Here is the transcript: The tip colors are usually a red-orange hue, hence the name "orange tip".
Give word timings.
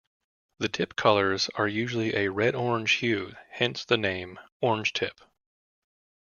The 0.57 0.67
tip 0.67 0.95
colors 0.95 1.47
are 1.53 1.67
usually 1.67 2.15
a 2.15 2.31
red-orange 2.31 2.91
hue, 2.93 3.35
hence 3.51 3.85
the 3.85 3.97
name 3.97 4.39
"orange 4.59 4.93
tip". 4.93 5.21